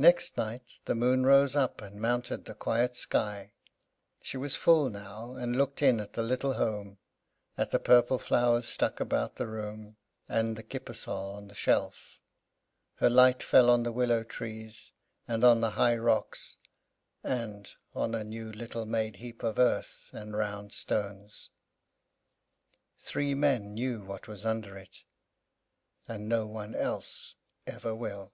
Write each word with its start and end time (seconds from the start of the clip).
Next 0.00 0.36
night, 0.36 0.78
the 0.84 0.94
moon 0.94 1.26
rose 1.26 1.56
up, 1.56 1.82
and 1.82 2.00
mounted 2.00 2.44
the 2.44 2.54
quiet 2.54 2.94
sky. 2.94 3.50
She 4.22 4.36
was 4.36 4.54
full 4.54 4.88
now, 4.90 5.34
and 5.34 5.56
looked 5.56 5.82
in 5.82 5.98
at 5.98 6.12
the 6.12 6.22
little 6.22 6.52
home; 6.52 6.98
at 7.56 7.72
the 7.72 7.80
purple 7.80 8.16
flowers 8.20 8.68
stuck 8.68 9.00
about 9.00 9.34
the 9.34 9.48
room, 9.48 9.96
and 10.28 10.54
the 10.54 10.62
kippersol 10.62 11.32
on 11.34 11.48
the 11.48 11.54
shelf. 11.56 12.20
Her 12.98 13.10
light 13.10 13.42
fell 13.42 13.68
on 13.68 13.82
the 13.82 13.90
willow 13.90 14.22
trees, 14.22 14.92
and 15.26 15.42
on 15.42 15.62
the 15.62 15.70
high 15.70 15.96
rocks, 15.96 16.58
and 17.24 17.68
on 17.92 18.14
a 18.14 18.22
little 18.22 18.84
new 18.86 18.90
made 18.92 19.16
heap 19.16 19.42
of 19.42 19.58
earth 19.58 20.10
and 20.12 20.36
round 20.36 20.72
stones. 20.72 21.50
Three 22.98 23.34
men 23.34 23.74
knew 23.74 24.04
what 24.04 24.28
was 24.28 24.46
under 24.46 24.78
it; 24.78 25.02
and 26.06 26.28
no 26.28 26.46
one 26.46 26.76
else 26.76 27.34
ever 27.66 27.96
will. 27.96 28.32